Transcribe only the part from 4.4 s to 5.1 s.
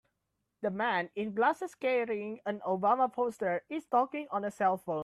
a cellphone.